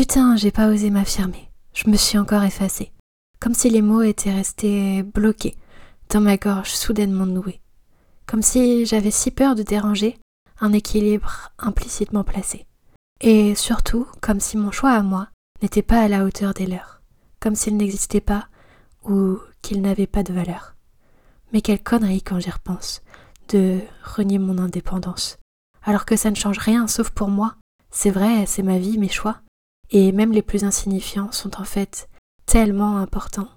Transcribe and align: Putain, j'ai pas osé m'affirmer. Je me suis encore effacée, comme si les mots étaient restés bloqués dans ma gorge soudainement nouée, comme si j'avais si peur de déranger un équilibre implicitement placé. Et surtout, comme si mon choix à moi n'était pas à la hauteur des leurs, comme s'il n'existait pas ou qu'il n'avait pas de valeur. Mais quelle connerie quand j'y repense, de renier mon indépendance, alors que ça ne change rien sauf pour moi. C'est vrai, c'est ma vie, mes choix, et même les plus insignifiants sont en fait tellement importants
Putain, 0.00 0.34
j'ai 0.34 0.50
pas 0.50 0.68
osé 0.68 0.88
m'affirmer. 0.88 1.50
Je 1.74 1.90
me 1.90 1.96
suis 1.98 2.16
encore 2.16 2.42
effacée, 2.42 2.90
comme 3.38 3.52
si 3.52 3.68
les 3.68 3.82
mots 3.82 4.00
étaient 4.00 4.32
restés 4.32 5.02
bloqués 5.02 5.58
dans 6.08 6.22
ma 6.22 6.38
gorge 6.38 6.70
soudainement 6.70 7.26
nouée, 7.26 7.60
comme 8.24 8.40
si 8.40 8.86
j'avais 8.86 9.10
si 9.10 9.30
peur 9.30 9.54
de 9.54 9.62
déranger 9.62 10.16
un 10.58 10.72
équilibre 10.72 11.50
implicitement 11.58 12.24
placé. 12.24 12.64
Et 13.20 13.54
surtout, 13.54 14.06
comme 14.22 14.40
si 14.40 14.56
mon 14.56 14.70
choix 14.70 14.92
à 14.92 15.02
moi 15.02 15.28
n'était 15.60 15.82
pas 15.82 16.00
à 16.00 16.08
la 16.08 16.24
hauteur 16.24 16.54
des 16.54 16.66
leurs, 16.66 17.02
comme 17.38 17.54
s'il 17.54 17.76
n'existait 17.76 18.22
pas 18.22 18.48
ou 19.04 19.36
qu'il 19.60 19.82
n'avait 19.82 20.06
pas 20.06 20.22
de 20.22 20.32
valeur. 20.32 20.76
Mais 21.52 21.60
quelle 21.60 21.82
connerie 21.82 22.22
quand 22.22 22.40
j'y 22.40 22.48
repense, 22.48 23.02
de 23.50 23.80
renier 24.02 24.38
mon 24.38 24.56
indépendance, 24.56 25.36
alors 25.82 26.06
que 26.06 26.16
ça 26.16 26.30
ne 26.30 26.36
change 26.36 26.56
rien 26.56 26.86
sauf 26.86 27.10
pour 27.10 27.28
moi. 27.28 27.56
C'est 27.90 28.10
vrai, 28.10 28.46
c'est 28.46 28.62
ma 28.62 28.78
vie, 28.78 28.96
mes 28.96 29.10
choix, 29.10 29.42
et 29.90 30.12
même 30.12 30.32
les 30.32 30.42
plus 30.42 30.64
insignifiants 30.64 31.32
sont 31.32 31.60
en 31.60 31.64
fait 31.64 32.08
tellement 32.46 32.98
importants 32.98 33.48